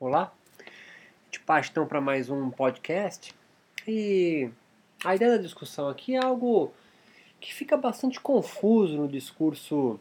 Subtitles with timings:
[0.00, 0.32] Olá,
[1.44, 3.34] parte então para mais um podcast
[3.84, 4.48] e
[5.04, 6.72] a ideia da discussão aqui é algo
[7.40, 9.98] que fica bastante confuso no discurso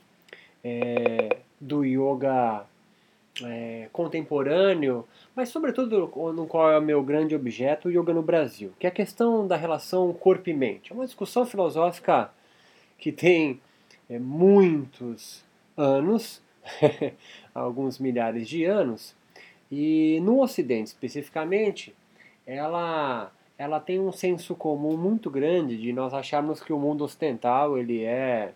[0.63, 2.63] é, do yoga
[3.43, 5.03] é, contemporâneo,
[5.35, 8.89] mas sobretudo no qual é o meu grande objeto, o yoga no Brasil, que é
[8.89, 10.91] a questão da relação corpo e mente.
[10.91, 12.29] É uma discussão filosófica
[12.99, 13.59] que tem
[14.07, 15.43] é, muitos
[15.75, 16.39] anos,
[17.51, 19.16] alguns milhares de anos,
[19.71, 21.95] e no Ocidente, especificamente,
[22.45, 27.77] ela, ela tem um senso comum muito grande de nós acharmos que o mundo ocidental
[27.77, 28.53] ele é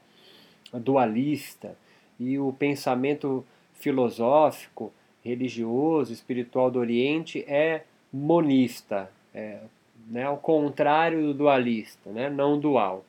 [0.73, 1.75] dualista
[2.19, 9.59] e o pensamento filosófico, religioso, espiritual do Oriente é monista, é
[10.07, 13.05] né, contrário do dualista, né, não dual.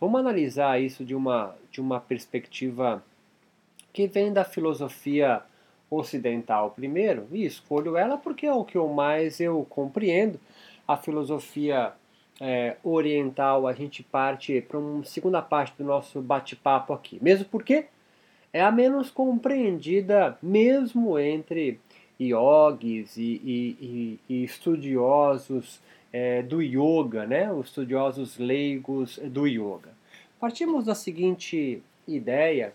[0.00, 3.02] Vamos analisar isso de uma, de uma perspectiva
[3.92, 5.42] que vem da filosofia
[5.90, 10.40] ocidental primeiro, e escolho ela porque é o que eu mais eu compreendo.
[10.86, 11.92] A filosofia
[12.40, 17.18] é, oriental, a gente parte para uma segunda parte do nosso bate-papo aqui.
[17.22, 17.86] Mesmo porque
[18.52, 21.80] é a menos compreendida mesmo entre
[22.20, 25.80] yogis e, e, e, e estudiosos
[26.12, 27.52] é, do yoga, né?
[27.52, 29.90] os estudiosos leigos do yoga.
[30.40, 32.72] Partimos da seguinte ideia,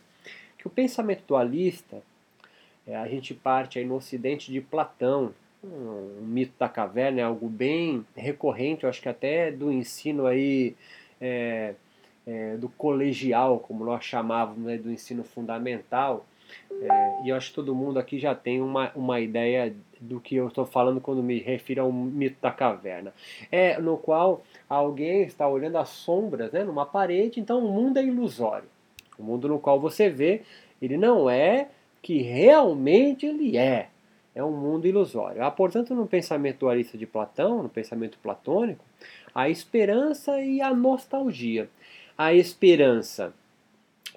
[0.58, 2.03] que o pensamento dualista
[2.92, 7.23] é, a gente parte aí no ocidente de Platão, um, um mito da caverna, é
[7.23, 10.75] algo bem recorrente, eu acho que até do ensino aí
[11.22, 11.73] é,
[12.28, 16.25] é, do colegial, como nós chamávamos, né, do ensino fundamental.
[16.81, 20.36] É, e eu acho que todo mundo aqui já tem uma, uma ideia do que
[20.36, 23.14] eu estou falando quando me refiro ao mito da caverna.
[23.50, 28.03] É no qual alguém está olhando as sombras né, numa parede, então o mundo é
[28.03, 28.67] ilusório.
[29.17, 30.42] O mundo no qual você vê,
[30.81, 31.69] ele não é
[32.02, 33.90] que realmente ele é.
[34.34, 35.44] É um mundo ilusório.
[35.44, 38.84] Há, portanto, no pensamento dualista de Platão, no pensamento platônico,
[39.36, 41.70] a esperança e a nostalgia.
[42.18, 43.34] A esperança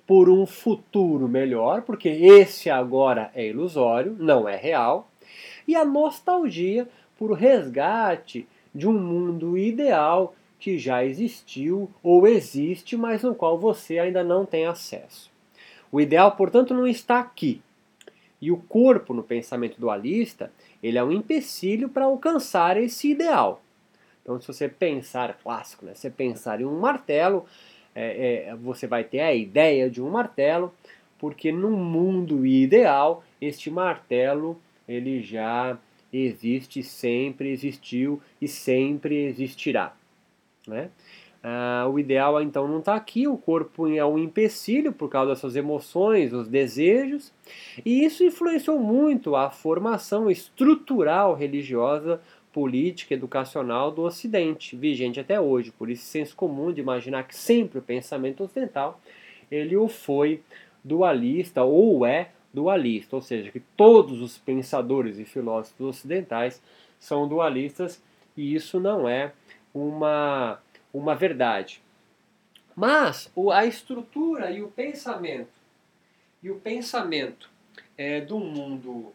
[0.06, 5.08] por um futuro melhor, porque esse agora é ilusório, não é real,
[5.66, 6.86] e a nostalgia
[7.18, 13.98] por resgate de um mundo ideal que já existiu ou existe, mas no qual você
[13.98, 15.30] ainda não tem acesso.
[15.90, 17.62] O ideal, portanto, não está aqui,
[18.44, 23.62] e o corpo, no pensamento dualista, ele é um empecilho para alcançar esse ideal.
[24.22, 25.94] Então, se você pensar, clássico, né?
[25.94, 27.46] Você pensar em um martelo,
[27.94, 30.74] é, é, você vai ter a ideia de um martelo,
[31.18, 35.78] porque no mundo ideal, este martelo ele já
[36.12, 39.96] existe, sempre existiu e sempre existirá.
[40.66, 40.90] Né?
[41.46, 45.40] Ah, o ideal então não está aqui, o corpo é um empecilho por causa das
[45.40, 47.30] suas emoções, os desejos,
[47.84, 52.18] e isso influenciou muito a formação estrutural religiosa,
[52.50, 55.70] política, educacional do Ocidente, vigente até hoje.
[55.70, 58.98] Por isso, senso comum de imaginar que sempre o pensamento ocidental
[59.50, 60.40] ele o foi
[60.82, 66.62] dualista ou é dualista, ou seja, que todos os pensadores e filósofos ocidentais
[66.98, 68.02] são dualistas
[68.34, 69.32] e isso não é
[69.74, 70.58] uma
[70.94, 71.82] uma verdade.
[72.74, 75.64] Mas a estrutura e o pensamento
[76.44, 77.50] e o pensamento
[77.96, 79.12] é, do mundo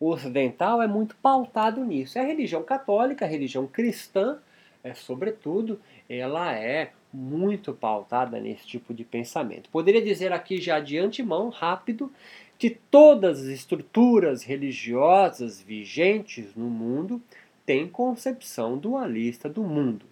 [0.00, 2.18] ocidental é muito pautado nisso.
[2.18, 4.38] É a religião católica, a religião cristã,
[4.82, 9.70] é, sobretudo, ela é muito pautada nesse tipo de pensamento.
[9.70, 12.10] Poderia dizer aqui já de antemão, rápido,
[12.58, 17.22] que todas as estruturas religiosas vigentes no mundo
[17.64, 20.06] tem concepção dualista do mundo.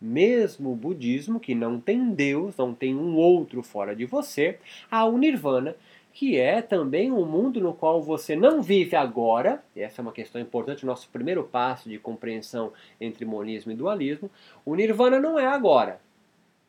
[0.00, 4.58] Mesmo o budismo, que não tem Deus, não tem um outro fora de você,
[4.90, 5.74] há o nirvana,
[6.12, 10.40] que é também um mundo no qual você não vive agora, essa é uma questão
[10.40, 14.30] importante, nosso primeiro passo de compreensão entre monismo e dualismo,
[14.64, 16.00] o nirvana não é agora.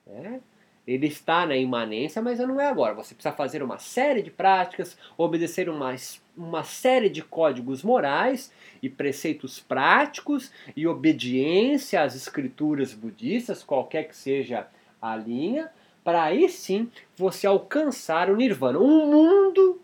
[0.05, 0.41] Né?
[0.87, 2.93] Ele está na imanência, mas não é agora.
[2.93, 5.93] Você precisa fazer uma série de práticas, obedecer uma,
[6.35, 8.51] uma série de códigos morais
[8.81, 14.67] e preceitos práticos e obediência às escrituras budistas, qualquer que seja
[15.01, 15.69] a linha,
[16.05, 19.81] para aí sim você alcançar o nirvana, um mundo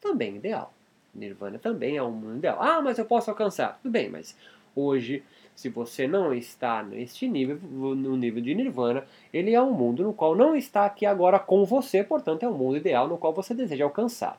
[0.00, 0.74] também ideal.
[1.14, 2.58] Nirvana também é um mundo ideal.
[2.60, 3.78] Ah, mas eu posso alcançar.
[3.80, 4.36] Tudo bem, mas
[4.74, 5.22] hoje
[5.54, 10.12] se você não está neste nível, no nível de nirvana, ele é um mundo no
[10.12, 13.54] qual não está aqui agora com você, portanto é um mundo ideal no qual você
[13.54, 14.38] deseja alcançar.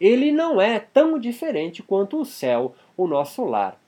[0.00, 3.80] Ele não é tão diferente quanto o céu, o nosso lar,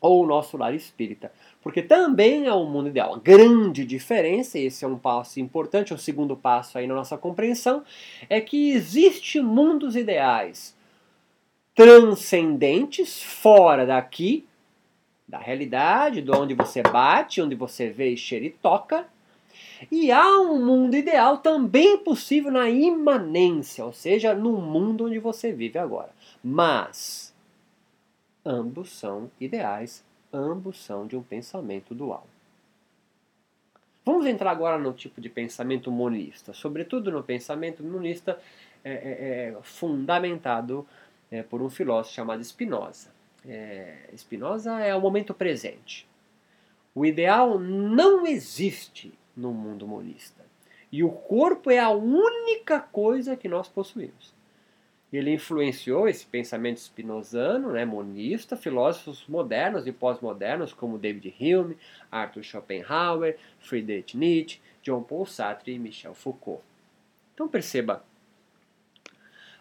[0.00, 3.14] ou o nosso lar espírita, porque também é um mundo ideal.
[3.14, 7.82] A grande diferença, esse é um passo importante, o segundo passo aí na nossa compreensão,
[8.28, 10.76] é que existe mundos ideais
[11.74, 14.44] transcendentes fora daqui,
[15.28, 19.06] da realidade, de onde você bate, onde você vê, cheira e toca.
[19.92, 25.52] E há um mundo ideal também possível na imanência, ou seja, no mundo onde você
[25.52, 26.10] vive agora.
[26.42, 27.34] Mas
[28.44, 30.02] ambos são ideais,
[30.32, 32.26] ambos são de um pensamento dual.
[34.04, 38.40] Vamos entrar agora no tipo de pensamento monista, sobretudo no pensamento monista
[38.82, 40.86] é, é, é, fundamentado
[41.30, 43.17] é, por um filósofo chamado Spinoza.
[43.48, 46.06] É, Spinoza é o momento presente.
[46.94, 50.44] O ideal não existe no mundo monista.
[50.92, 54.34] E o corpo é a única coisa que nós possuímos.
[55.10, 61.78] Ele influenciou esse pensamento spinozano, né, monista, filósofos modernos e pós-modernos como David Hume,
[62.10, 66.62] Arthur Schopenhauer, Friedrich Nietzsche, John Paul Sartre e Michel Foucault.
[67.32, 68.04] Então perceba,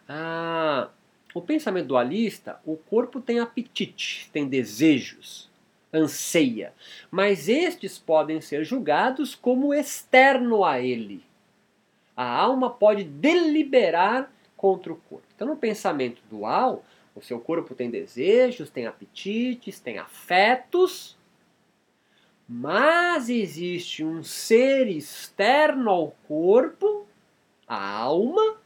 [0.08, 0.90] ah,
[1.34, 5.50] o pensamento dualista, o corpo tem apetite, tem desejos,
[5.94, 6.74] anseia,
[7.10, 11.24] mas estes podem ser julgados como externo a ele.
[12.16, 15.28] A alma pode deliberar contra o corpo.
[15.36, 16.84] Então, no pensamento dual,
[17.16, 21.18] o seu corpo tem desejos, tem apetites, tem afetos,
[22.48, 27.06] mas existe um ser externo ao corpo,
[27.68, 28.58] a alma,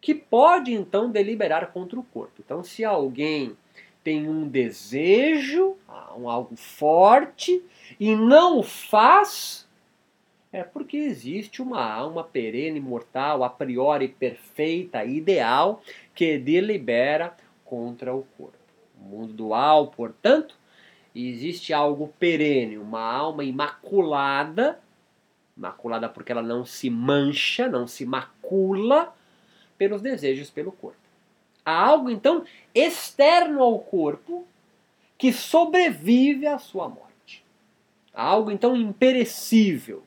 [0.00, 2.40] que pode então deliberar contra o corpo.
[2.44, 3.56] Então, se alguém
[4.02, 5.76] tem um desejo,
[6.16, 7.62] um algo forte,
[7.98, 9.68] e não o faz,
[10.52, 15.82] é porque existe uma alma perene, mortal, a priori perfeita, ideal,
[16.14, 18.56] que delibera contra o corpo.
[18.98, 20.56] O mundo dual, portanto,
[21.14, 24.80] existe algo perene, uma alma imaculada,
[25.56, 29.14] imaculada porque ela não se mancha, não se macula
[29.78, 30.98] pelos desejos pelo corpo.
[31.64, 32.44] Há algo então
[32.74, 34.46] externo ao corpo
[35.16, 37.44] que sobrevive à sua morte.
[38.12, 40.02] Há algo então imperecível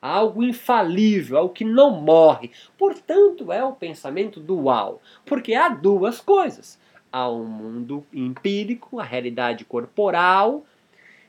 [0.00, 2.50] algo infalível, algo que não morre.
[2.78, 6.78] Portanto, é o pensamento dual, porque há duas coisas.
[7.10, 10.64] Há um mundo empírico, a realidade corporal,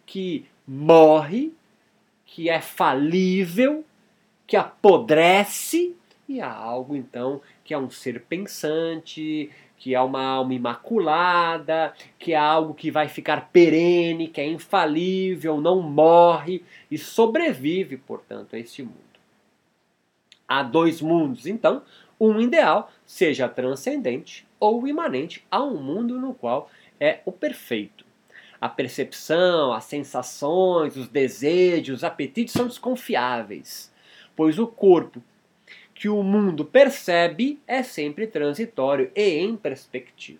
[0.06, 1.53] que morre,
[2.25, 3.83] que é falível,
[4.45, 5.95] que apodrece,
[6.27, 12.33] e há algo então que é um ser pensante, que é uma alma imaculada, que
[12.33, 18.59] é algo que vai ficar perene, que é infalível, não morre e sobrevive, portanto, a
[18.59, 18.97] este mundo.
[20.47, 21.83] Há dois mundos, então,
[22.19, 26.69] um ideal, seja transcendente ou imanente a um mundo no qual
[27.00, 28.06] é o perfeito.
[28.59, 33.94] A percepção, as sensações, os desejos, os apetites são desconfiáveis,
[34.35, 35.21] pois o corpo
[35.97, 40.39] que o mundo percebe é sempre transitório e em perspectiva.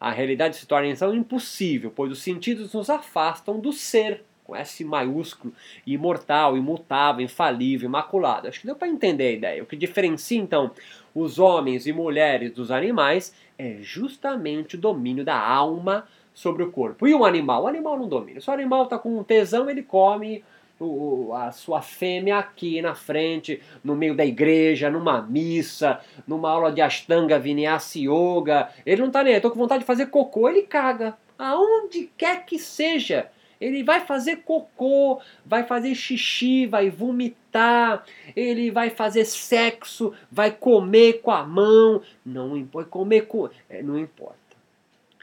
[0.00, 4.84] A realidade se torna então impossível, pois os sentidos nos afastam do ser, com S
[4.84, 5.54] maiúsculo,
[5.86, 8.48] imortal, imutável, infalível, imaculado.
[8.48, 9.62] Acho que deu para entender a ideia.
[9.62, 10.72] O que diferencia então
[11.14, 17.06] os homens e mulheres dos animais é justamente o domínio da alma sobre o corpo.
[17.06, 17.62] E o animal?
[17.62, 18.40] O animal não domina.
[18.40, 20.44] Se o animal está com tesão, ele come
[20.78, 26.72] o, a sua fêmea aqui na frente, no meio da igreja, numa missa, numa aula
[26.72, 28.68] de Ashtanga Vinyasa Yoga.
[28.84, 31.16] Ele não tá nem aí, tô com vontade de fazer cocô, ele caga.
[31.38, 33.30] Aonde quer que seja.
[33.58, 41.22] Ele vai fazer cocô, vai fazer xixi, vai vomitar, ele vai fazer sexo, vai comer
[41.22, 44.36] com a mão, não importa, comer com, é, não importa.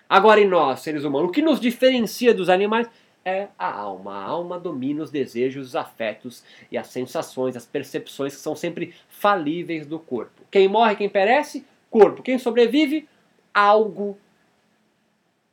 [0.09, 2.87] Agora em nós, seres humanos, o que nos diferencia dos animais
[3.25, 4.13] é a alma.
[4.13, 8.93] A alma domina os desejos, os afetos e as sensações, as percepções que são sempre
[9.09, 10.41] falíveis do corpo.
[10.51, 11.65] Quem morre, quem perece?
[11.89, 12.21] Corpo.
[12.21, 13.07] Quem sobrevive?
[13.53, 14.17] Algo.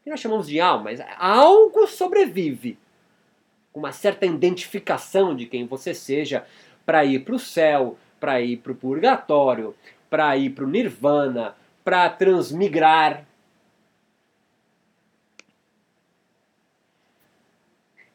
[0.02, 2.78] Que nós chamamos de alma, mas algo sobrevive.
[3.72, 6.44] Uma certa identificação de quem você seja
[6.84, 9.74] para ir para o céu, para ir para o purgatório,
[10.08, 13.24] para ir para o nirvana, para transmigrar,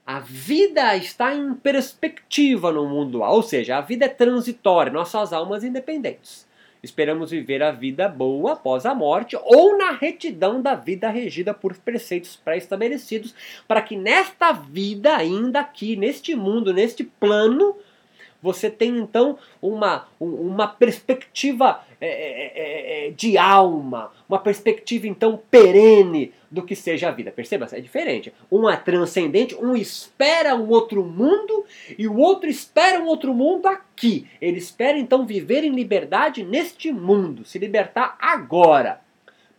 [0.05, 5.63] A vida está em perspectiva no mundo ou seja, a vida é transitória, nossas almas
[5.63, 6.47] independentes.
[6.83, 11.75] Esperamos viver a vida boa após a morte ou na retidão da vida regida por
[11.77, 13.33] preceitos pré-estabelecidos,
[13.67, 17.75] para que nesta vida, ainda aqui, neste mundo, neste plano,
[18.45, 25.41] você tem então uma, uma perspectiva é é, é, é, de alma, uma perspectiva então
[25.49, 27.31] perene do que seja a vida.
[27.31, 28.31] Perceba, é diferente.
[28.51, 31.65] Um é transcendente, um espera um outro mundo
[31.97, 34.27] e o outro espera um outro mundo aqui.
[34.39, 39.01] Ele espera então viver em liberdade neste mundo, se libertar agora.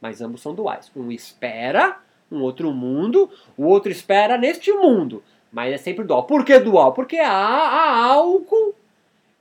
[0.00, 0.92] mas ambos são duais.
[0.94, 1.98] Um espera
[2.30, 5.22] um outro mundo, o outro espera neste mundo,
[5.56, 6.24] mas é sempre dual.
[6.24, 6.92] Por que dual?
[6.92, 8.74] Porque há, há algo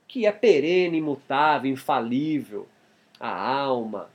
[0.08, 2.66] que é perene, imutável, infalível,
[3.20, 4.08] a alma.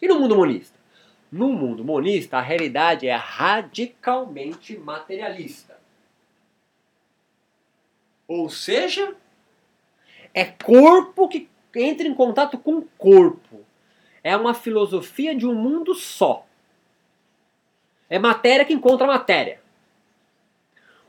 [0.00, 0.78] E no mundo monista?
[1.32, 5.76] No mundo monista, a realidade é radicalmente materialista.
[8.28, 9.16] Ou seja,
[10.32, 13.66] é corpo que entra em contato com corpo.
[14.22, 16.46] É uma filosofia de um mundo só.
[18.08, 19.60] É matéria que encontra matéria.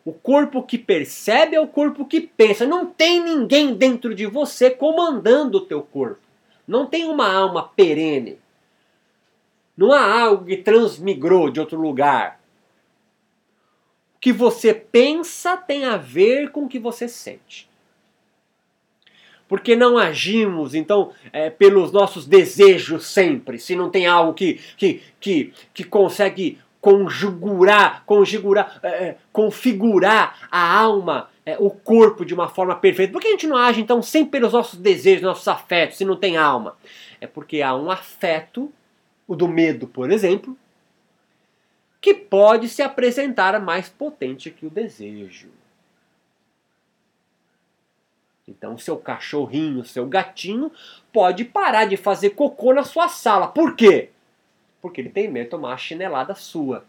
[0.04, 2.66] O corpo que percebe é o corpo que pensa.
[2.66, 6.22] Não tem ninguém dentro de você comandando o teu corpo.
[6.68, 8.38] Não tem uma alma perene.
[9.78, 12.40] Não há algo que transmigrou de outro lugar.
[14.16, 17.70] O que você pensa tem a ver com o que você sente
[19.50, 25.02] porque não agimos então é, pelos nossos desejos sempre, se não tem algo que, que,
[25.20, 32.48] que, que consegue conjugurar, conjugurar, é, é, configurar a alma, é, o corpo de uma
[32.48, 33.12] forma perfeita.
[33.12, 36.16] Por que a gente não age então sempre pelos nossos desejos, nossos afetos, se não
[36.16, 36.78] tem alma?
[37.20, 38.72] É porque há um afeto,
[39.28, 40.58] o do medo, por exemplo,
[42.00, 45.50] que pode se apresentar mais potente que o desejo.
[48.48, 50.72] Então, seu cachorrinho, seu gatinho,
[51.14, 53.48] pode parar de fazer cocô na sua sala.
[53.48, 54.10] Por quê?
[54.82, 56.86] Porque ele tem medo de tomar a chinelada sua.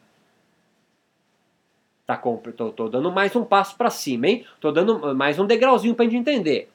[2.07, 4.45] Tá, tô, tô dando mais um passo para cima, hein?
[4.61, 6.69] Tô dando mais um degrauzinho para gente entender.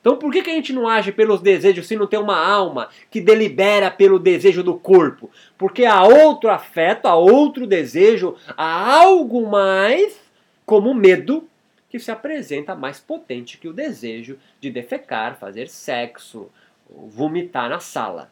[0.00, 2.88] Então, por que, que a gente não age pelos desejos se não tem uma alma
[3.10, 5.30] que delibera pelo desejo do corpo?
[5.56, 10.20] Porque há outro afeto, há outro desejo, há algo mais,
[10.64, 11.48] como medo,
[11.90, 16.48] que se apresenta mais potente que o desejo de defecar, fazer sexo,
[16.88, 18.30] vomitar na sala.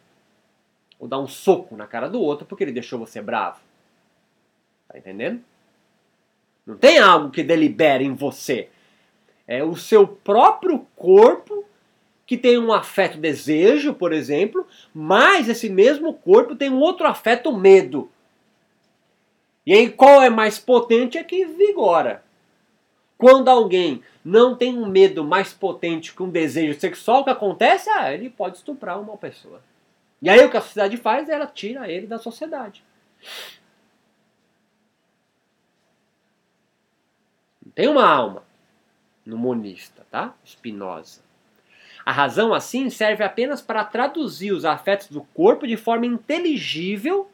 [0.99, 3.61] Ou dar um soco na cara do outro porque ele deixou você bravo.
[4.89, 5.43] Tá entendendo?
[6.67, 8.69] Não tem algo que delibere em você.
[9.47, 11.65] É o seu próprio corpo
[12.27, 17.57] que tem um afeto desejo, por exemplo, mas esse mesmo corpo tem um outro afeto
[17.57, 18.11] medo.
[19.65, 22.25] E aí qual é mais potente é que vigora.
[23.17, 27.89] Quando alguém não tem um medo mais potente que um desejo sexual, o que acontece?
[27.91, 29.61] Ah, ele pode estuprar uma pessoa.
[30.21, 31.29] E aí o que a sociedade faz?
[31.29, 32.83] Ela tira ele da sociedade.
[37.75, 38.43] Tem uma alma
[39.25, 40.35] no monista, tá?
[40.45, 41.21] Spinoza.
[42.05, 47.31] A razão, assim, serve apenas para traduzir os afetos do corpo de forma inteligível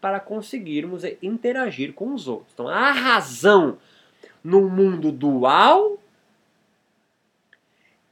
[0.00, 2.52] para conseguirmos interagir com os outros.
[2.52, 3.78] Então, a razão
[4.44, 5.98] no mundo dual,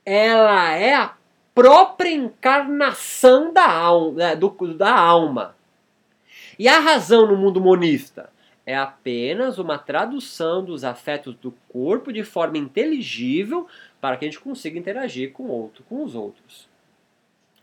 [0.05, 1.15] ela é a
[1.59, 5.57] própria encarnação da alma, né, do, da alma.
[6.57, 8.31] E a razão no mundo monista
[8.65, 13.67] é apenas uma tradução dos afetos do corpo de forma inteligível
[14.01, 16.69] para que a gente consiga interagir com, outro, com os outros.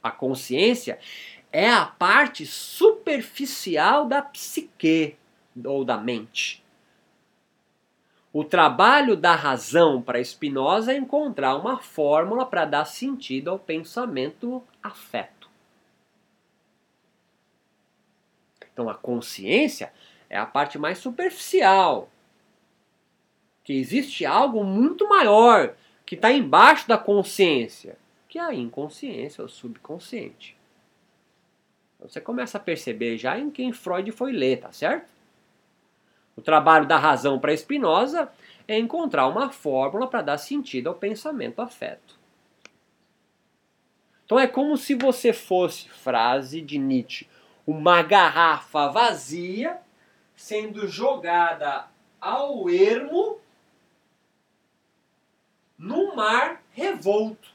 [0.04, 1.00] A consciência
[1.50, 5.16] é a parte superficial da psique
[5.64, 6.62] ou da mente.
[8.38, 14.62] O trabalho da razão para Spinoza é encontrar uma fórmula para dar sentido ao pensamento
[14.84, 15.50] afeto.
[18.74, 19.94] Então a consciência
[20.30, 22.10] é a parte mais superficial.
[23.63, 25.74] Que existe algo muito maior
[26.06, 30.58] que está embaixo da consciência, que é a inconsciência, o subconsciente.
[31.96, 35.15] Então, você começa a perceber já em quem Freud foi ler, tá certo?
[36.36, 38.30] O trabalho da razão para Spinoza
[38.68, 42.20] é encontrar uma fórmula para dar sentido ao pensamento afeto.
[44.25, 47.27] Então é como se você fosse, frase de Nietzsche,
[47.65, 49.80] uma garrafa vazia
[50.36, 51.88] sendo jogada
[52.20, 53.39] ao ermo
[55.77, 57.54] no mar revolto.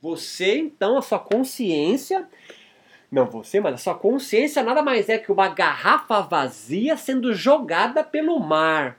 [0.00, 2.28] Você, então, a sua consciência
[3.10, 8.02] não você, mas a sua consciência nada mais é que uma garrafa vazia sendo jogada
[8.02, 8.98] pelo mar.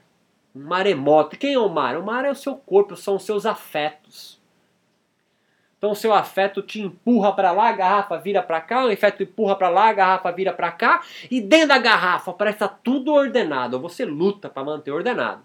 [0.54, 1.38] Um maremoto.
[1.38, 1.96] Quem é o mar?
[1.96, 4.38] O mar é o seu corpo, são os seus afetos.
[5.76, 9.22] Então o seu afeto te empurra para lá, a garrafa vira para cá, o afeto
[9.22, 13.12] empurra para lá, a garrafa vira para cá, e dentro da garrafa parece estar tudo
[13.12, 13.78] ordenado.
[13.78, 15.42] Você luta para manter ordenado.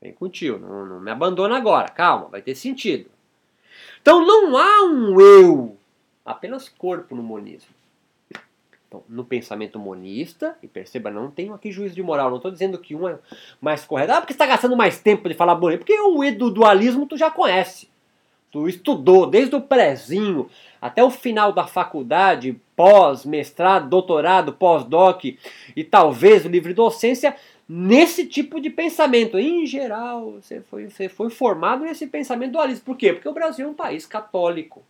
[0.00, 3.10] Vem contigo, não, não me abandona agora, calma, vai ter sentido.
[4.02, 5.76] Então não há um eu,
[6.26, 7.70] apenas corpo no monismo.
[8.92, 12.76] Então, no pensamento monista, e perceba, não tenho aqui juízo de moral, não estou dizendo
[12.76, 13.18] que um é
[13.58, 14.12] mais correto.
[14.12, 15.78] Ah, porque está gastando mais tempo de falar bonito.
[15.78, 17.88] Porque o dualismo tu já conhece.
[18.50, 20.50] Tu estudou desde o prezinho
[20.82, 25.24] até o final da faculdade, pós, mestrado, doutorado, pós-doc
[25.76, 27.36] e talvez o livre docência
[27.68, 29.38] nesse tipo de pensamento.
[29.38, 32.84] Em geral, você foi, você foi formado nesse pensamento dualista.
[32.84, 33.12] Por quê?
[33.12, 34.82] Porque o Brasil é um país católico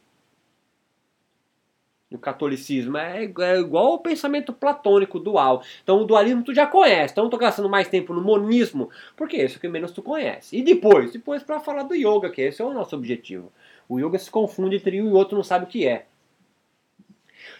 [2.10, 2.96] no catolicismo.
[2.96, 5.62] É, é igual ao pensamento platônico dual.
[5.82, 7.12] Então o dualismo tu já conhece.
[7.12, 10.56] Então eu tô gastando mais tempo no monismo, porque é isso que menos tu conhece.
[10.56, 11.12] E depois?
[11.12, 13.52] Depois para falar do yoga, que esse é o nosso objetivo.
[13.92, 16.06] O yoga se confunde entre um e outro não sabe o que é.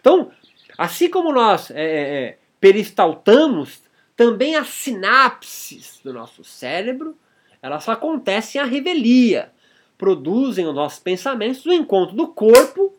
[0.01, 0.33] Então,
[0.79, 3.83] assim como nós é, é, é peristaltamos,
[4.17, 7.15] também as sinapses do nosso cérebro,
[7.61, 9.53] elas acontecem à revelia.
[9.99, 12.95] Produzem os nossos pensamentos do encontro do corpo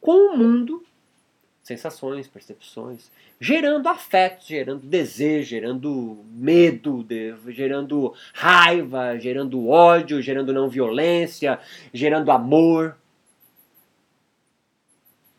[0.00, 0.84] com o mundo,
[1.70, 3.10] sensações, percepções,
[3.40, 7.06] gerando afetos, gerando desejo, gerando medo,
[7.48, 11.60] gerando raiva, gerando ódio, gerando não violência,
[11.94, 12.96] gerando amor.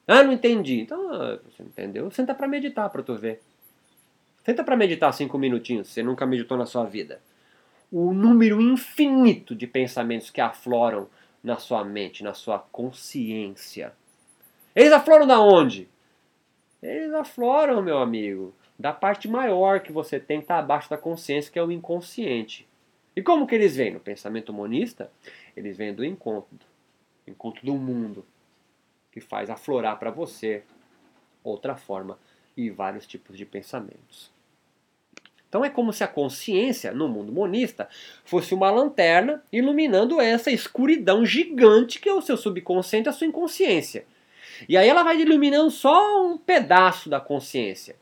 [0.07, 0.79] Ah, não entendi.
[0.79, 1.09] Então,
[1.45, 2.09] você entendeu?
[2.11, 3.41] Senta para meditar para tu ver.
[4.45, 7.21] Senta para meditar cinco minutinhos, você nunca meditou na sua vida.
[7.91, 11.09] O número infinito de pensamentos que afloram
[11.43, 13.93] na sua mente, na sua consciência
[14.75, 15.89] eles afloram da onde?
[16.81, 20.97] Eles afloram, meu amigo, da parte maior que você tem que estar tá abaixo da
[20.97, 22.67] consciência, que é o inconsciente.
[23.15, 23.91] E como que eles vêm?
[23.91, 25.11] No pensamento monista,
[25.55, 26.57] eles vêm do encontro,
[27.27, 28.25] encontro do mundo,
[29.11, 30.63] que faz aflorar para você
[31.43, 32.17] outra forma
[32.55, 34.31] e vários tipos de pensamentos.
[35.47, 37.89] Então é como se a consciência, no mundo monista,
[38.23, 44.05] fosse uma lanterna iluminando essa escuridão gigante que é o seu subconsciente, a sua inconsciência.
[44.67, 47.95] E aí ela vai iluminando só um pedaço da consciência.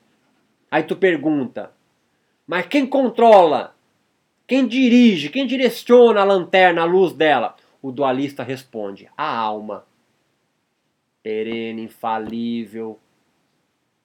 [0.70, 1.72] Aí tu pergunta,
[2.46, 3.76] mas quem controla?
[4.48, 5.30] Quem dirige?
[5.30, 7.56] Quem direciona a lanterna, a luz dela?
[7.82, 9.86] O dualista responde: a alma.
[11.22, 13.00] Perene, infalível,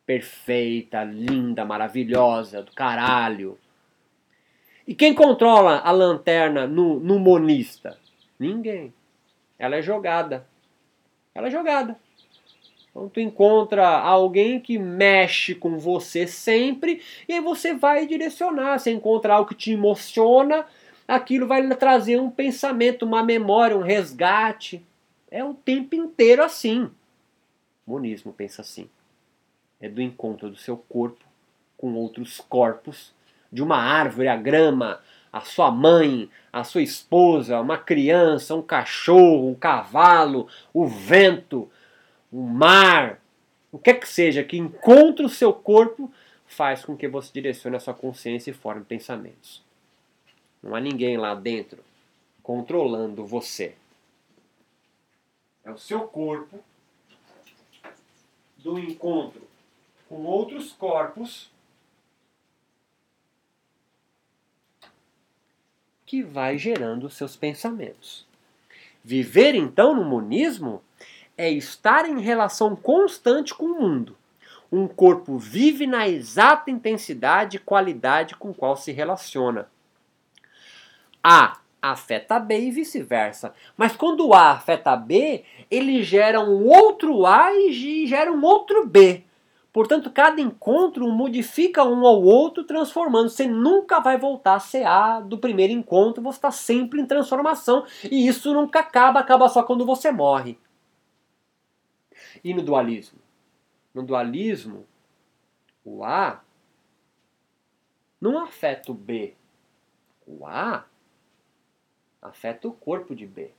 [0.04, 3.58] perfeita, linda, maravilhosa, do caralho.
[4.86, 7.96] E quem controla a lanterna no, no monista?
[8.38, 8.92] Ninguém.
[9.58, 10.46] Ela é jogada.
[11.34, 11.98] Ela é jogada.
[12.94, 18.78] Então tu encontra alguém que mexe com você sempre e aí você vai direcionar.
[18.78, 20.64] Você encontra algo que te emociona,
[21.08, 24.80] aquilo vai trazer um pensamento, uma memória, um resgate.
[25.28, 26.88] É o tempo inteiro assim.
[27.84, 28.88] O monismo pensa assim.
[29.80, 31.24] É do encontro do seu corpo
[31.76, 33.12] com outros corpos,
[33.52, 35.00] de uma árvore, a grama,
[35.32, 41.68] a sua mãe, a sua esposa, uma criança, um cachorro, um cavalo, o vento,
[42.34, 43.22] o mar,
[43.70, 46.12] o que é que seja que encontre o seu corpo,
[46.48, 49.62] faz com que você direcione a sua consciência e forme pensamentos.
[50.60, 51.78] Não há ninguém lá dentro
[52.42, 53.76] controlando você.
[55.64, 56.58] É o seu corpo
[58.58, 59.42] do encontro
[60.08, 61.52] com outros corpos
[66.04, 68.26] que vai gerando os seus pensamentos.
[69.04, 70.82] Viver então no monismo
[71.36, 74.16] é estar em relação constante com o mundo.
[74.70, 79.68] Um corpo vive na exata intensidade e qualidade com qual se relaciona.
[81.22, 83.54] A afeta B e vice-versa.
[83.76, 89.22] Mas quando A afeta B, ele gera um outro A e gera um outro B.
[89.72, 93.28] Portanto, cada encontro modifica um ao outro, transformando.
[93.28, 97.84] Você nunca vai voltar a ser A do primeiro encontro, você está sempre em transformação.
[98.08, 100.56] E isso nunca acaba, acaba só quando você morre.
[102.44, 103.18] E no dualismo?
[103.94, 104.86] No dualismo,
[105.82, 106.44] o A
[108.20, 109.34] não afeta o B.
[110.26, 110.86] O A
[112.20, 113.50] afeta o corpo de B.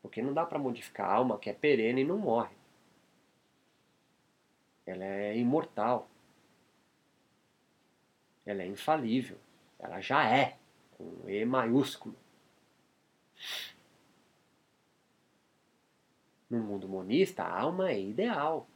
[0.00, 2.56] Porque não dá para modificar a alma que é perene e não morre.
[4.86, 6.08] Ela é imortal.
[8.46, 9.36] Ela é infalível.
[9.78, 10.56] Ela já é,
[10.96, 12.16] com E maiúsculo.
[16.50, 18.66] No mundo monista, a alma é ideal.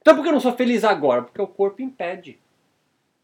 [0.00, 1.22] Então por que eu não sou feliz agora?
[1.22, 2.38] Porque o corpo impede.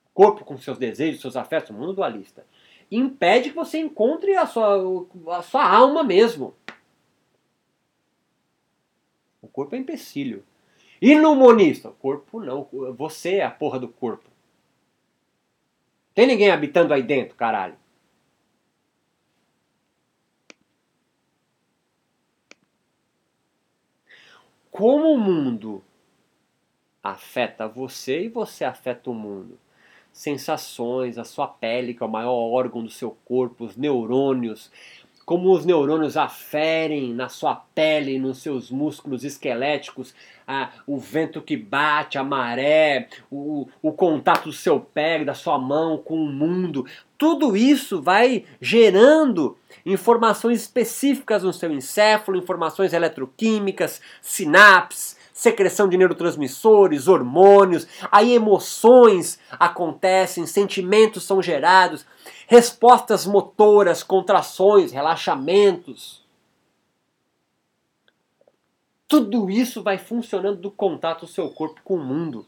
[0.07, 2.47] O corpo com seus desejos, seus afetos, o mundo dualista,
[2.91, 6.55] impede que você encontre a sua, a sua alma mesmo.
[9.43, 10.45] O corpo é empecilho.
[11.03, 11.89] E no monista?
[11.89, 12.69] O corpo não.
[12.97, 14.29] Você é a porra do corpo.
[16.15, 17.77] Tem ninguém habitando aí dentro, caralho.
[24.71, 25.83] Como o mundo
[27.03, 29.59] afeta você e você afeta o mundo.
[30.13, 34.71] Sensações, a sua pele, que é o maior órgão do seu corpo, os neurônios,
[35.31, 40.13] como os neurônios aferem na sua pele, nos seus músculos esqueléticos,
[40.45, 45.57] a, o vento que bate, a maré, o, o contato do seu pé, da sua
[45.57, 46.85] mão com o mundo.
[47.17, 57.09] Tudo isso vai gerando informações específicas no seu encéfalo, informações eletroquímicas, sinapses, secreção de neurotransmissores,
[57.09, 62.05] hormônios, aí emoções acontecem, sentimentos são gerados,
[62.47, 66.23] respostas motoras, contrações, relaxamentos.
[69.09, 72.45] Tudo isso vai funcionando do contato do seu corpo com o mundo.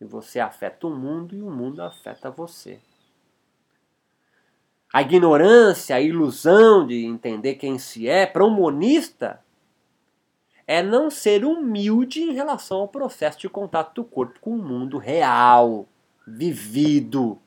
[0.00, 2.80] E você afeta o mundo e o mundo afeta você.
[4.92, 9.40] A ignorância, a ilusão de entender quem se é, para um monista,
[10.72, 14.96] é não ser humilde em relação ao processo de contato do corpo com o mundo
[14.96, 15.86] real,
[16.26, 17.38] vivido.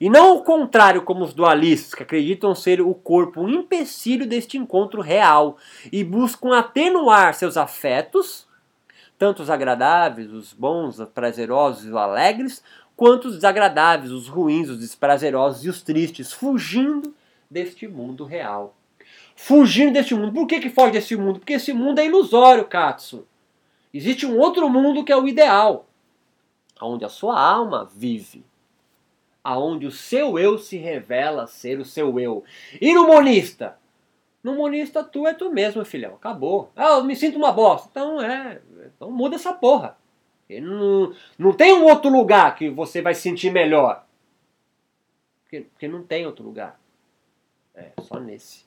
[0.00, 4.56] E não o contrário, como os dualistas, que acreditam ser o corpo um empecilho deste
[4.56, 5.56] encontro real
[5.90, 8.46] e buscam atenuar seus afetos,
[9.18, 12.62] tanto os agradáveis, os bons, os prazerosos e os alegres,
[12.94, 17.12] quanto os desagradáveis, os ruins, os desprazerosos e os tristes, fugindo
[17.50, 18.72] deste mundo real.
[19.34, 20.32] Fugindo deste mundo.
[20.32, 21.38] Por que, que foge desse mundo?
[21.38, 23.26] Porque esse mundo é ilusório, Katsu.
[23.92, 25.88] Existe um outro mundo que é o ideal,
[26.80, 28.44] onde a sua alma vive
[29.42, 32.44] aonde o seu eu se revela ser o seu eu.
[32.80, 33.78] E no monista?
[34.42, 36.14] No monista, tu é tu mesmo, filhão.
[36.14, 36.70] Acabou.
[36.76, 37.88] Ah, eu me sinto uma bosta.
[37.90, 38.60] Então é.
[38.96, 39.96] Então muda essa porra.
[40.48, 44.04] não, não tem um outro lugar que você vai sentir melhor.
[45.42, 46.80] Porque, porque não tem outro lugar.
[47.74, 48.64] É, só nesse.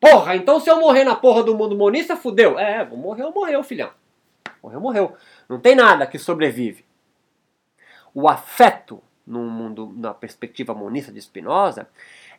[0.00, 2.58] Porra, então se eu morrer na porra do mundo monista, fudeu.
[2.58, 3.90] É, vou morrer, morreu, filhão.
[4.62, 5.16] Morreu, morreu.
[5.48, 6.84] Não tem nada que sobrevive.
[8.14, 11.86] O afeto no mundo, na perspectiva monista de Spinoza,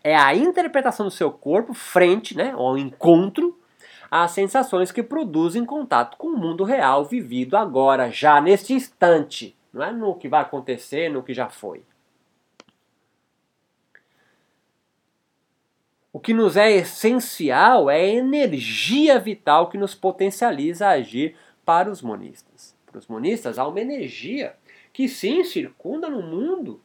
[0.04, 3.58] é a interpretação do seu corpo frente né, ao encontro
[4.10, 9.82] às sensações que produzem contato com o mundo real vivido agora, já neste instante, não
[9.82, 11.82] é no que vai acontecer, no que já foi.
[16.22, 22.02] Que nos é essencial é a energia vital que nos potencializa a agir para os
[22.02, 22.76] monistas.
[22.86, 24.56] Para os monistas, há uma energia
[24.94, 26.82] que sim circunda no mundo.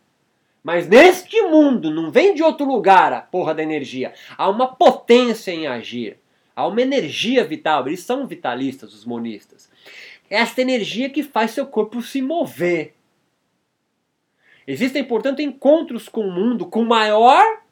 [0.62, 4.12] Mas neste mundo não vem de outro lugar a porra da energia.
[4.37, 6.18] Há uma potência em agir.
[6.55, 7.87] Há uma energia vital.
[7.87, 9.70] Eles são vitalistas, os monistas.
[10.29, 12.94] Esta energia que faz seu corpo se mover.
[14.66, 17.62] Existem, portanto, encontros com o mundo com maior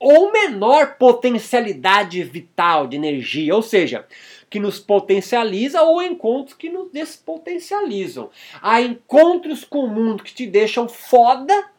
[0.00, 4.06] ou menor potencialidade vital de energia, ou seja,
[4.48, 8.30] que nos potencializa ou encontros que nos despotencializam.
[8.62, 11.70] Há encontros com o mundo que te deixam foda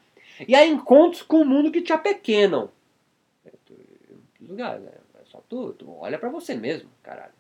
[0.48, 2.70] e há encontros com o mundo que te apequenam.
[4.40, 4.92] Lugar, né?
[5.20, 7.34] É só tu, tu olha para você mesmo, caralho.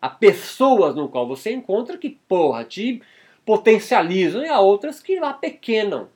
[0.00, 3.02] Há pessoas no qual você encontra que, porra, te
[3.44, 6.08] potencializam e há outras que lá pequenam.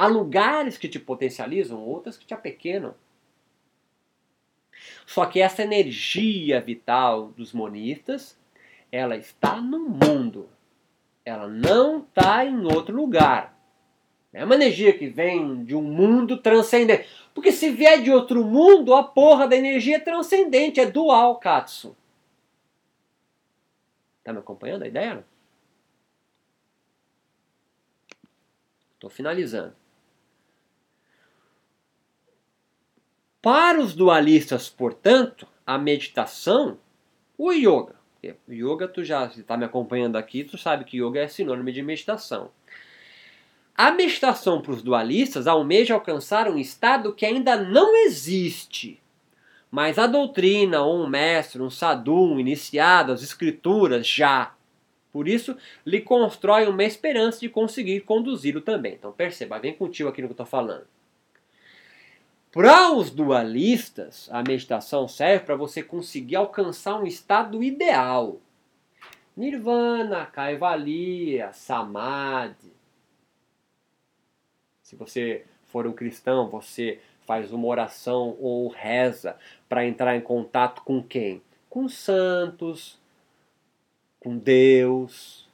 [0.00, 2.94] Há lugares que te potencializam, outras que te apequenam.
[5.04, 8.40] Só que essa energia vital dos monistas,
[8.90, 10.48] ela está no mundo.
[11.22, 13.54] Ela não está em outro lugar.
[14.32, 17.06] É uma energia que vem de um mundo transcendente.
[17.34, 21.94] Porque se vier de outro mundo, a porra da energia é transcendente, é dual, Katsu.
[24.24, 25.22] Tá me acompanhando a ideia?
[28.94, 29.79] Estou finalizando.
[33.42, 36.76] Para os dualistas, portanto, a meditação,
[37.38, 37.94] o yoga.
[38.46, 42.50] Yoga, tu já está me acompanhando aqui, tu sabe que yoga é sinônimo de meditação.
[43.74, 49.00] A meditação para os dualistas almeja alcançar um estado que ainda não existe.
[49.70, 54.54] Mas a doutrina, ou um mestre, um sadhu, um iniciado, as escrituras já.
[55.10, 58.92] Por isso, lhe constrói uma esperança de conseguir conduzi-lo também.
[58.92, 60.84] Então perceba, vem contigo aqui no que eu estou falando.
[62.52, 68.40] Para os dualistas, a meditação serve para você conseguir alcançar um estado ideal.
[69.36, 72.72] Nirvana, Kaivalya, Samadhi.
[74.82, 79.36] Se você for um cristão, você faz uma oração ou reza
[79.68, 81.40] para entrar em contato com quem?
[81.68, 82.98] Com santos,
[84.18, 85.48] com Deus.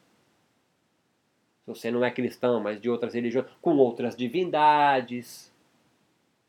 [1.60, 5.54] Se você não é cristão, mas de outras religiões, com outras divindades.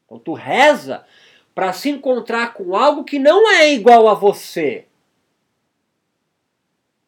[0.08, 1.06] Então tu reza
[1.54, 4.88] para se encontrar com algo que não é igual a você.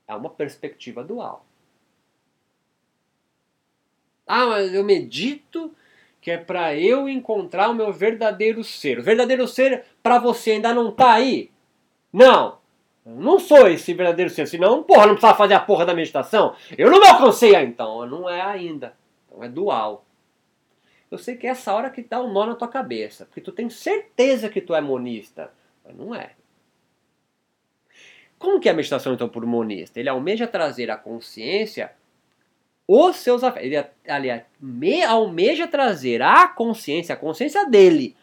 [0.08, 1.46] É uma perspectiva dual.
[4.28, 5.74] Ah, mas eu medito
[6.22, 9.00] que é para eu encontrar o meu verdadeiro ser.
[9.00, 11.50] O verdadeiro ser para você ainda não tá aí?
[12.12, 12.60] Não.
[13.06, 16.56] Eu não sou esse verdadeiro ser, senão, porra, não precisava fazer a porra da meditação.
[16.78, 17.72] Eu não me alcancei ainda.
[17.72, 18.94] Então, não é ainda.
[19.28, 20.06] Então é dual.
[21.12, 23.52] Eu sei que é essa hora que dá um nó na tua cabeça, porque tu
[23.52, 25.52] tem certeza que tu é monista,
[25.84, 26.32] mas não é.
[28.38, 30.00] Como que é a meditação então por monista?
[30.00, 31.91] Ele almeja trazer à consciência
[32.88, 33.65] os seus afetos.
[33.65, 34.43] Ele, aliás,
[35.08, 38.15] almeja trazer à consciência, a consciência dele,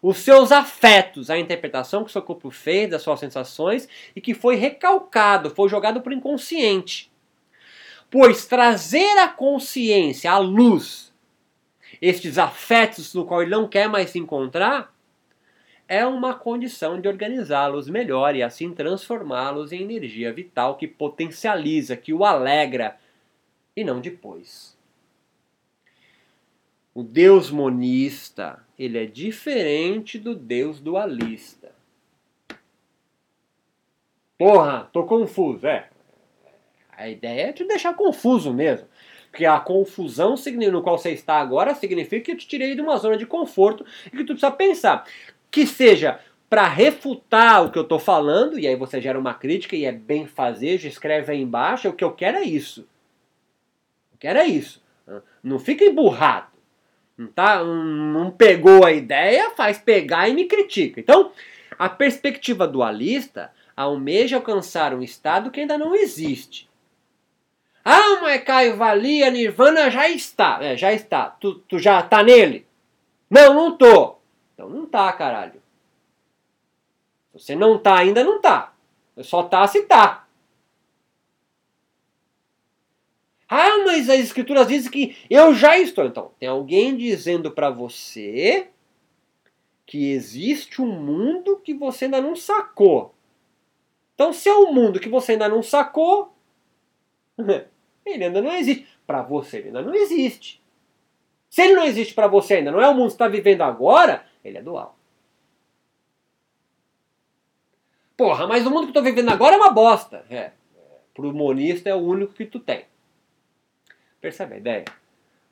[0.00, 4.32] os seus afetos, a interpretação que o seu corpo fez das suas sensações e que
[4.32, 7.10] foi recalcado, foi jogado para o inconsciente.
[8.10, 11.09] Pois trazer à consciência, à luz,
[12.00, 14.94] estes afetos no qual ele não quer mais se encontrar,
[15.86, 22.12] é uma condição de organizá-los melhor e assim transformá-los em energia vital que potencializa, que
[22.12, 22.96] o alegra,
[23.76, 24.78] e não depois.
[26.94, 31.72] O Deus monista, ele é diferente do Deus dualista.
[34.38, 35.88] Porra, tô confuso, é.
[36.92, 38.86] A ideia é te deixar confuso mesmo.
[39.30, 40.34] Porque a confusão
[40.72, 43.84] no qual você está agora significa que eu te tirei de uma zona de conforto
[44.06, 45.04] e que tu precisa pensar.
[45.50, 49.76] Que seja para refutar o que eu estou falando, e aí você gera uma crítica
[49.76, 52.84] e é bem fazer, escreve aí embaixo, o que eu quero é isso
[54.20, 54.80] que era isso.
[55.42, 56.50] Não fica emburrado.
[57.16, 61.00] Não, tá, não pegou a ideia, faz pegar e me critica.
[61.00, 61.32] Então,
[61.78, 66.68] a perspectiva dualista almeja alcançar um estado que ainda não existe.
[67.84, 70.58] Ah, mas Caio Valia, Nirvana já está.
[70.62, 71.30] É, já está.
[71.30, 72.66] Tu, tu já tá nele?
[73.28, 74.16] Não, não tô.
[74.54, 75.60] Então não tá, caralho.
[77.32, 78.74] Você não tá ainda, não tá.
[79.22, 80.26] Só tá se tá.
[83.48, 86.04] Ah, mas as escrituras dizem que eu já estou.
[86.04, 88.68] Então, tem alguém dizendo para você
[89.84, 93.12] que existe um mundo que você ainda não sacou.
[94.14, 96.32] Então, se é um mundo que você ainda não sacou,
[98.04, 98.86] ele ainda não existe.
[99.06, 100.60] Para você, ele ainda não existe.
[101.48, 104.24] Se ele não existe para você ainda, não é o mundo que está vivendo agora,
[104.44, 104.96] ele é dual.
[108.16, 110.24] Porra, mas o mundo que eu estou vivendo agora é uma bosta.
[110.30, 110.52] É.
[111.14, 112.84] Pro monista é o único que tu tem.
[114.20, 114.84] Percebe a ideia?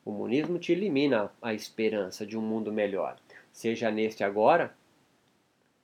[0.05, 3.17] O monismo te elimina a esperança de um mundo melhor,
[3.53, 4.75] seja neste agora,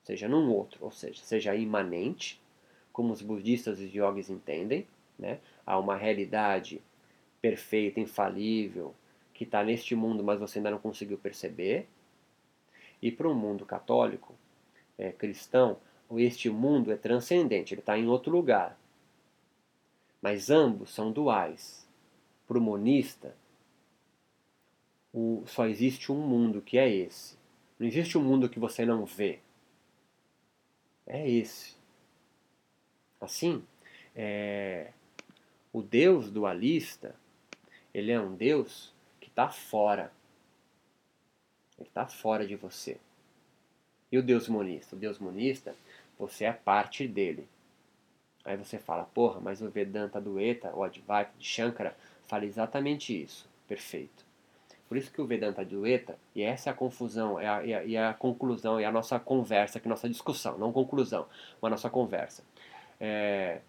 [0.03, 2.40] seja num outro, ou seja, seja imanente,
[2.93, 4.87] como os budistas e os yogis entendem,
[5.19, 5.40] né?
[5.66, 6.81] Há uma realidade
[7.40, 8.94] perfeita, infalível,
[9.33, 11.88] que está neste mundo, mas você ainda não conseguiu perceber.
[13.03, 14.35] E para um mundo católico,
[14.96, 15.77] é, cristão,
[16.16, 18.79] este mundo é transcendente, ele está em outro lugar.
[20.22, 21.87] Mas ambos são duais
[22.46, 23.35] para o monista,
[25.46, 27.37] só existe um mundo que é esse.
[27.79, 29.38] Não existe um mundo que você não vê.
[31.07, 31.77] É esse.
[33.20, 33.62] Assim,
[34.14, 34.92] é,
[35.75, 37.17] o Deus dualista,
[37.93, 40.13] ele é um Deus que está fora.
[41.77, 42.97] Ele está fora de você.
[44.11, 44.95] E o Deus monista?
[44.95, 45.75] O Deus monista,
[46.17, 47.49] você é parte dele.
[48.45, 51.97] Aí você fala, porra, mas o Vedanta Dueta, o Advaita de Shankara,
[52.29, 53.49] fala exatamente isso.
[53.67, 54.25] Perfeito.
[54.89, 57.91] Por isso que o Vedanta Dueta, e essa é a confusão, é a, é a,
[57.91, 61.27] é a conclusão, é a nossa conversa, que é nossa discussão, não conclusão,
[61.61, 62.45] mas a nossa conversa.
[63.01, 63.61] É,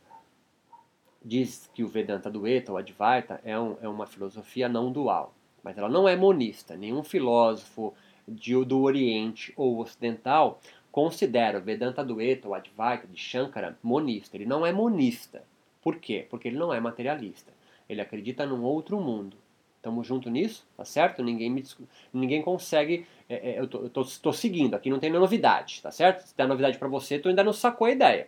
[1.26, 5.34] diz que o Vedanta Dueta, ou Advaita, é, um, é uma filosofia não dual,
[5.64, 6.78] mas ela não é monista.
[6.78, 7.96] Nenhum filósofo
[8.28, 10.62] de, do Oriente ou Ocidental
[10.92, 14.38] considera o Vedanta Dueta, ou Advaita, de Shankara, monista.
[14.38, 15.44] Ele não é monista.
[15.82, 16.26] Por quê?
[16.30, 17.52] Porque ele não é materialista.
[17.90, 19.36] Ele acredita num outro mundo.
[19.78, 20.66] Estamos junto nisso?
[20.76, 21.22] Tá certo?
[21.22, 21.64] Ninguém, me,
[22.12, 23.06] ninguém consegue.
[23.28, 26.22] É, é, eu, tô, seguindo, aqui não tem novidade, tá certo?
[26.22, 28.28] Se der novidade para você, tu ainda não sacou a ideia.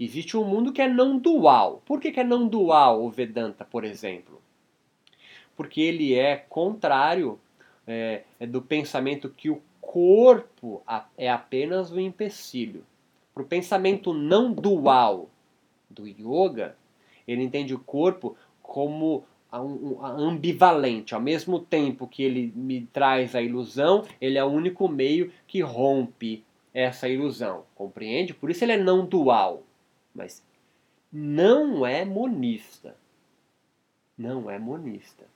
[0.00, 1.82] Existe um mundo que é não dual.
[1.84, 4.40] Por que, que é não dual o Vedanta, por exemplo?
[5.54, 7.38] Porque ele é contrário
[7.86, 10.82] é, é do pensamento que o corpo
[11.18, 12.82] é apenas o empecilho.
[13.34, 15.28] Para o pensamento não dual
[15.90, 16.76] do yoga,
[17.28, 21.14] ele entende o corpo como ambivalente.
[21.14, 25.60] Ao mesmo tempo que ele me traz a ilusão, ele é o único meio que
[25.60, 27.64] rompe essa ilusão.
[27.74, 28.32] Compreende?
[28.32, 29.64] Por isso ele é não dual.
[30.14, 30.42] Mas
[31.12, 32.96] não é monista.
[34.16, 35.26] Não é monista.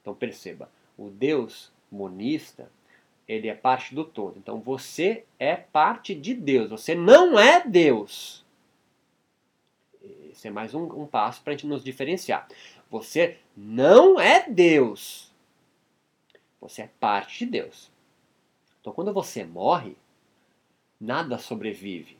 [0.00, 2.70] Então perceba, o Deus monista,
[3.26, 4.38] ele é parte do todo.
[4.38, 6.70] Então você é parte de Deus.
[6.70, 8.44] Você não é Deus.
[10.30, 12.48] Esse é mais um, um passo para a gente nos diferenciar.
[12.90, 15.30] Você não é Deus.
[16.60, 17.90] Você é parte de Deus.
[18.80, 19.96] Então quando você morre,
[21.00, 22.19] nada sobrevive.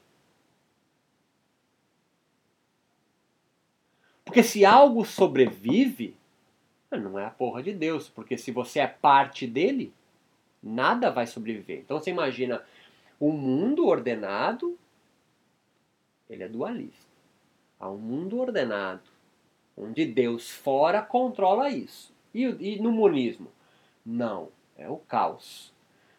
[4.30, 6.16] Porque se algo sobrevive,
[6.88, 8.08] não é a porra de Deus.
[8.08, 9.92] Porque se você é parte dele,
[10.62, 11.80] nada vai sobreviver.
[11.80, 12.62] Então você imagina
[13.20, 14.78] um mundo ordenado,
[16.28, 17.10] ele é dualista.
[17.80, 19.02] Há um mundo ordenado,
[19.76, 22.14] onde Deus fora controla isso.
[22.32, 23.48] E, e no monismo?
[24.06, 25.72] Não, é o caos.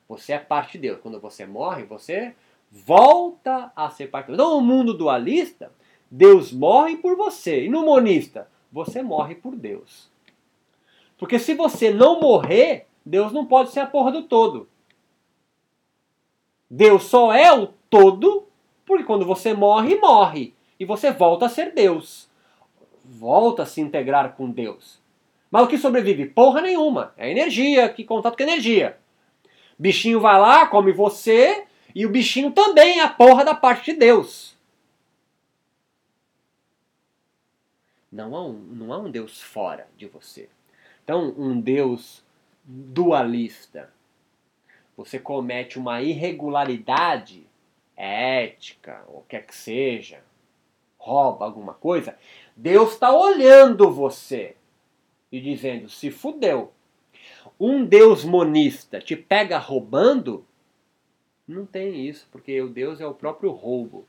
[0.09, 0.99] Você é parte de Deus.
[0.99, 2.35] Quando você morre, você
[2.69, 4.49] volta a ser parte de Deus.
[4.49, 5.71] Então, no mundo dualista,
[6.11, 7.63] Deus morre por você.
[7.63, 10.11] E no monista, você morre por Deus.
[11.17, 14.67] Porque se você não morrer, Deus não pode ser a porra do todo.
[16.69, 18.47] Deus só é o todo
[18.85, 20.53] porque quando você morre, morre.
[20.77, 22.29] E você volta a ser Deus.
[23.05, 24.99] Volta a se integrar com Deus.
[25.49, 26.25] Mas o que sobrevive?
[26.25, 27.13] Porra nenhuma.
[27.15, 28.97] É energia, que contato com energia.
[29.79, 31.63] Bichinho vai lá, come você,
[31.95, 34.50] e o bichinho também é a porra da parte de Deus.
[38.11, 40.49] Não há um, não há um Deus fora de você.
[41.03, 42.23] Então, um Deus
[42.63, 43.91] dualista.
[44.97, 47.47] Você comete uma irregularidade
[47.95, 50.23] ética, ou quer que seja,
[50.97, 52.17] rouba alguma coisa,
[52.55, 54.55] Deus está olhando você
[55.31, 56.71] e dizendo: se fudeu.
[57.59, 60.45] Um Deus monista te pega roubando?
[61.47, 64.07] Não tem isso, porque o Deus é o próprio roubo.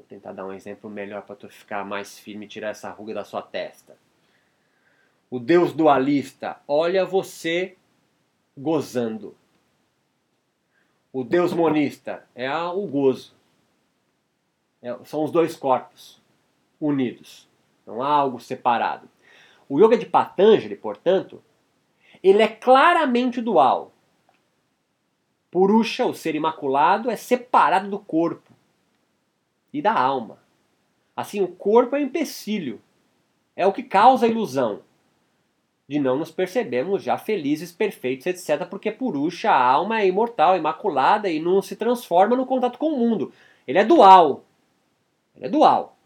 [0.00, 3.12] Vou tentar dar um exemplo melhor para tu ficar mais firme e tirar essa ruga
[3.12, 3.98] da sua testa.
[5.28, 7.76] O Deus dualista olha você
[8.56, 9.36] gozando.
[11.12, 13.34] O Deus monista é o gozo.
[14.80, 16.18] É, são os dois corpos
[16.80, 17.46] unidos.
[17.86, 19.06] Não há algo separado.
[19.68, 21.42] O Yoga de Patanjali, portanto,
[22.22, 23.92] ele é claramente dual.
[25.50, 28.49] Purusha, o ser imaculado, é separado do corpo
[29.72, 30.38] e da alma.
[31.16, 32.80] Assim, o corpo é um empecilho,
[33.54, 34.82] é o que causa a ilusão
[35.90, 41.28] de não nos percebermos já felizes, perfeitos, etc., porque Purusha, a alma, é imortal, imaculada
[41.28, 43.32] e não se transforma no contato com o mundo.
[43.66, 44.44] Ele é dual.
[45.34, 45.98] Ele é dual.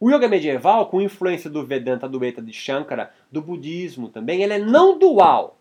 [0.00, 4.54] O yoga medieval, com influência do Vedanta, do Eta de Shankara, do budismo também, ele
[4.54, 5.58] é não dual.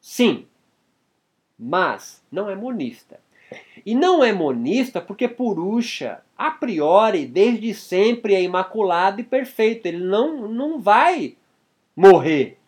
[0.00, 0.46] Sim,
[1.58, 3.18] mas não é monista.
[3.84, 9.86] E não é monista porque Purusha, a priori, desde sempre é imaculado e perfeito.
[9.86, 11.36] Ele não, não vai
[11.96, 12.58] morrer.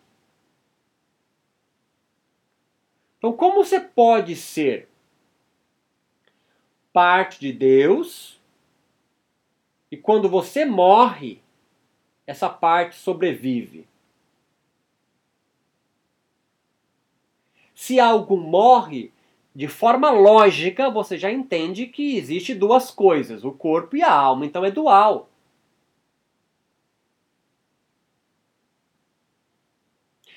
[3.17, 4.89] Então, como você pode ser
[6.91, 8.39] parte de Deus
[9.89, 11.41] e quando você morre,
[12.27, 13.87] essa parte sobrevive?
[17.73, 19.11] Se algo morre,
[19.55, 24.45] de forma lógica, você já entende que existe duas coisas, o corpo e a alma,
[24.45, 25.29] então é dual.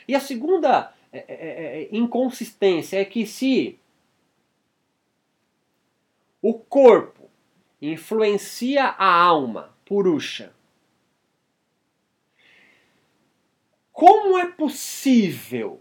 [0.06, 3.78] E a segunda é, é, é, inconsistência é que se
[6.42, 7.30] o corpo
[7.80, 10.54] influencia a alma, purusha,
[13.92, 15.80] como é possível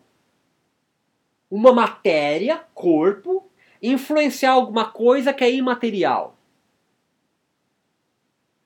[1.49, 3.49] uma matéria, corpo,
[3.81, 6.36] influenciar alguma coisa que é imaterial.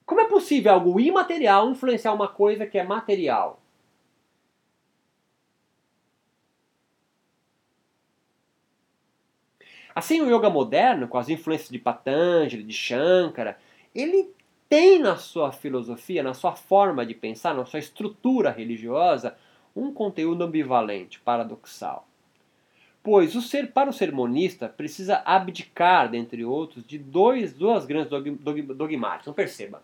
[0.06, 3.62] Como é possível algo imaterial influenciar uma coisa que é material?
[9.94, 13.60] Assim, o yoga moderno, com as influências de Patanjali, de Shankara,
[13.94, 14.34] ele
[14.68, 19.38] tem na sua filosofia, na sua forma de pensar, na sua estrutura religiosa,
[19.76, 22.09] um conteúdo ambivalente, paradoxal.
[23.02, 29.22] Pois o ser para o sermonista precisa abdicar, dentre outros, de dois, duas grandes dogmáticas.
[29.22, 29.82] Então perceba.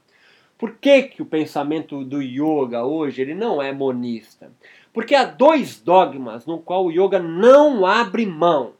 [0.58, 4.52] Por que, que o pensamento do yoga hoje ele não é monista?
[4.94, 8.74] Porque há dois dogmas no qual o yoga não abre mão.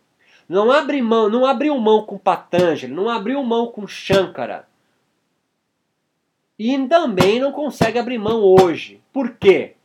[0.48, 4.68] Não abre mão, não abriu mão com Patanjali, não abriu mão com Shankara.
[6.58, 9.02] E também não consegue abrir mão hoje.
[9.12, 9.76] Por quê?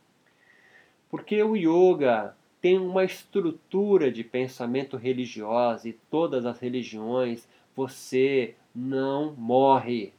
[1.11, 9.35] Porque o yoga tem uma estrutura de pensamento religiosa e todas as religiões, você não
[9.37, 10.13] morre.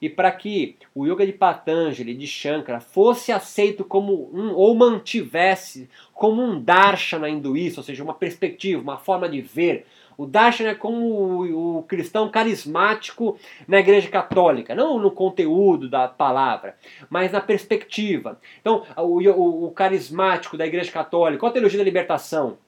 [0.00, 5.88] e para que o yoga de Patanjali, de Shankara, fosse aceito como um, ou mantivesse
[6.12, 9.86] como um darshana hinduísta, ou seja, uma perspectiva, uma forma de ver.
[10.16, 13.38] O darshana é como o, o cristão carismático
[13.68, 16.76] na igreja católica, não no conteúdo da palavra,
[17.10, 18.40] mas na perspectiva.
[18.60, 22.58] Então, o, o, o carismático da igreja católica, qual a teologia da libertação?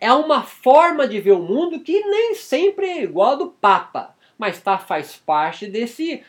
[0.00, 4.14] É uma forma de ver o mundo que nem sempre é igual a do Papa
[4.36, 6.22] mas tá, faz parte desse,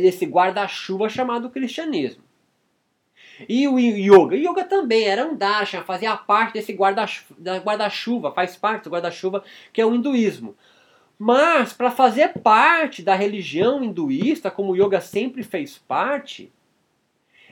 [0.00, 2.23] desse guarda-chuva chamado cristianismo.
[3.48, 4.36] E o yoga?
[4.36, 9.80] O yoga também era um darshan, fazia parte desse guarda-chuva, faz parte do guarda-chuva que
[9.80, 10.56] é o hinduísmo.
[11.18, 16.52] Mas para fazer parte da religião hinduísta, como o yoga sempre fez parte,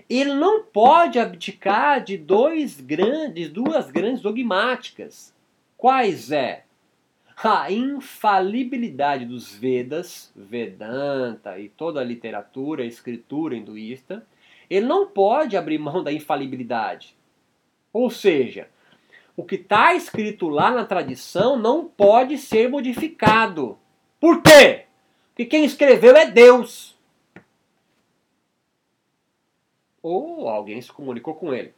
[0.09, 5.35] ele não pode abdicar de dois grandes, duas grandes dogmáticas.
[5.76, 6.64] Quais é?
[7.45, 14.24] a infalibilidade dos Vedas, Vedanta e toda a literatura, a escritura hinduísta,
[14.73, 17.14] ele não pode abrir mão da infalibilidade.
[17.93, 18.68] Ou seja,
[19.37, 23.79] o que está escrito lá na tradição não pode ser modificado.
[24.18, 24.87] Por quê?
[25.29, 26.97] Porque quem escreveu é Deus.
[30.03, 31.75] Ou alguém se comunicou com ele.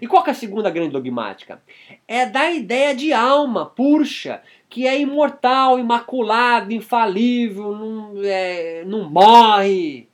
[0.00, 1.60] E qual é a segunda grande dogmática?
[2.06, 10.07] É da ideia de alma, purcha, que é imortal, imaculado, infalível, não, é, não morre.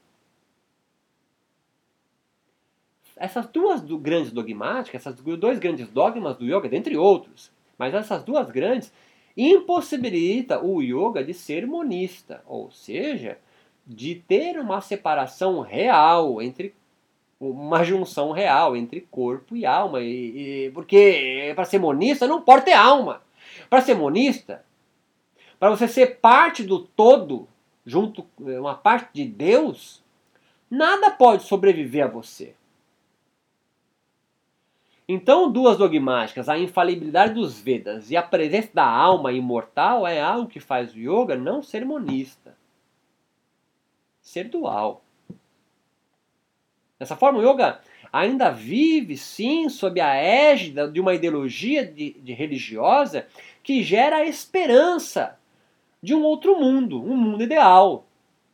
[3.16, 8.22] Essas duas do, grandes dogmáticas, essas dois grandes dogmas do yoga, dentre outros, mas essas
[8.22, 8.92] duas grandes,
[9.36, 13.38] impossibilita o yoga de ser monista, ou seja,
[13.86, 16.74] de ter uma separação real entre
[17.40, 22.64] uma junção real entre corpo e alma, e, e porque para ser monista não pode
[22.64, 23.22] ter alma.
[23.68, 24.64] Para ser monista,
[25.58, 27.46] para você ser parte do todo,
[27.84, 30.02] junto uma parte de Deus,
[30.70, 32.54] nada pode sobreviver a você.
[35.06, 40.48] Então, duas dogmáticas, a infalibilidade dos Vedas e a presença da alma imortal é algo
[40.48, 42.56] que faz o yoga não ser monista,
[44.22, 45.04] ser dual.
[46.98, 47.80] Dessa forma, o yoga
[48.10, 53.26] ainda vive, sim, sob a égide de uma ideologia de, de religiosa
[53.62, 55.38] que gera a esperança
[56.02, 58.06] de um outro mundo, um mundo ideal.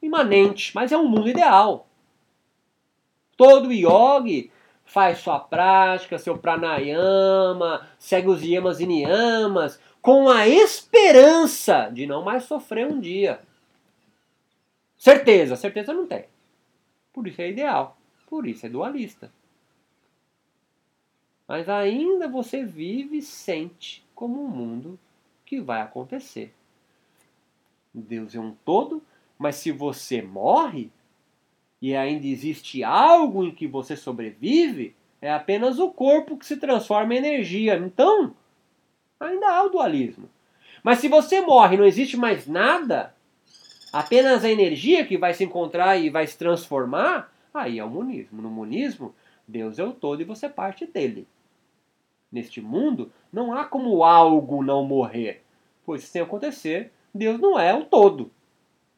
[0.03, 1.86] Imanente, mas é um mundo ideal.
[3.36, 4.51] Todo yogi
[4.91, 12.24] faz sua prática, seu pranayama, segue os yamas e niyamas, com a esperança de não
[12.24, 13.41] mais sofrer um dia.
[14.99, 16.24] Certeza, certeza não tem.
[17.12, 17.97] Por isso é ideal.
[18.26, 19.32] Por isso é dualista.
[21.47, 24.99] Mas ainda você vive e sente como um mundo
[25.47, 26.53] que vai acontecer.
[27.95, 29.01] Deus é um todo,
[29.38, 30.91] mas se você morre
[31.81, 37.14] e ainda existe algo em que você sobrevive, é apenas o corpo que se transforma
[37.14, 37.76] em energia.
[37.76, 38.35] Então,
[39.18, 40.28] ainda há o dualismo.
[40.83, 43.14] Mas se você morre e não existe mais nada,
[43.93, 48.41] apenas a energia que vai se encontrar e vai se transformar, Aí é o monismo.
[48.41, 49.14] No monismo,
[49.47, 51.26] Deus é o todo e você parte dele.
[52.31, 55.43] Neste mundo, não há como algo não morrer,
[55.85, 58.31] pois sem acontecer, Deus não é o todo.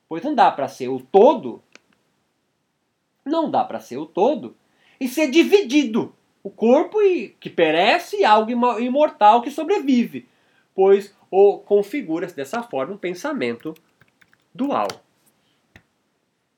[0.07, 1.63] Pois não dá para ser o todo,
[3.25, 4.57] não dá para ser o todo
[5.01, 6.15] e ser dividido.
[6.43, 6.99] O corpo
[7.39, 8.51] que perece e algo
[8.81, 10.29] imortal que sobrevive,
[10.75, 13.75] pois o configura-se dessa forma um pensamento
[14.53, 14.89] dual.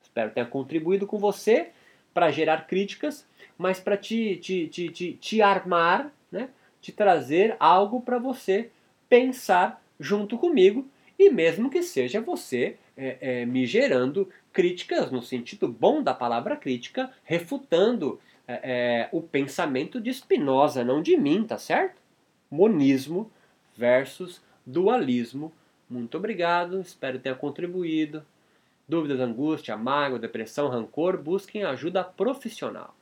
[0.01, 1.69] Espero ter contribuído com você
[2.13, 6.49] para gerar críticas, mas para te, te, te, te, te armar, né?
[6.81, 8.71] te trazer algo para você
[9.07, 10.87] pensar junto comigo,
[11.17, 16.55] e mesmo que seja você é, é, me gerando críticas no sentido bom da palavra
[16.55, 22.01] crítica, refutando é, é o pensamento de Spinoza, não de mim, tá certo?
[22.49, 23.31] Monismo
[23.75, 25.51] versus dualismo.
[25.89, 28.25] Muito obrigado, espero ter contribuído.
[28.87, 32.95] Dúvidas, angústia, mágoa, depressão, rancor, busquem ajuda profissional.